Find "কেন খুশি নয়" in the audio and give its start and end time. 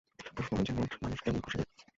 1.21-1.69